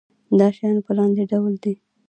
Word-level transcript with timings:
دا 0.39 0.47
شیان 0.55 0.77
په 0.85 0.91
لاندې 0.97 1.23
ډول 1.31 1.53
دي. 1.63 1.73